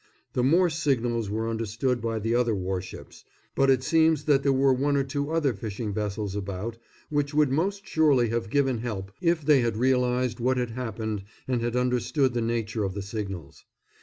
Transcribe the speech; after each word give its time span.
The 0.33 0.41
Morse 0.43 0.79
signals 0.79 1.29
were 1.29 1.47
understood 1.47 2.01
by 2.01 2.17
the 2.17 2.33
other 2.33 2.55
warships, 2.55 3.23
but 3.53 3.69
it 3.69 3.83
seems 3.83 4.23
that 4.23 4.41
there 4.41 4.51
were 4.51 4.73
one 4.73 4.97
or 4.97 5.03
two 5.03 5.29
other 5.29 5.53
fishing 5.53 5.93
vessels 5.93 6.35
about 6.35 6.79
which 7.09 7.35
would 7.35 7.51
most 7.51 7.85
surely 7.87 8.29
have 8.29 8.49
given 8.49 8.79
help 8.79 9.11
if 9.21 9.45
they 9.45 9.61
had 9.61 9.77
realised 9.77 10.39
what 10.39 10.57
had 10.57 10.71
happened 10.71 11.23
and 11.47 11.61
had 11.61 11.75
understood 11.75 12.33
the 12.33 12.41
nature 12.41 12.83
of 12.83 12.95
the 12.95 13.03
signals. 13.03 13.63